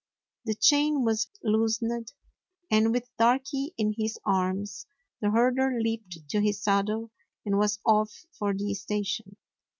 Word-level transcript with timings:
The 0.45 0.55
chain 0.55 1.03
was 1.03 1.27
loosened, 1.43 2.11
and 2.71 2.91
with 2.91 3.15
Darky 3.19 3.75
in 3.77 3.93
his 3.95 4.17
arms, 4.25 4.87
the 5.19 5.29
herder 5.29 5.79
leaped 5.79 6.27
to 6.29 6.41
his 6.41 6.59
saddle 6.63 7.11
and 7.45 7.59
was 7.59 7.77
off 7.85 8.11
for 8.35 8.51
the 8.51 8.73
station. 8.73 9.37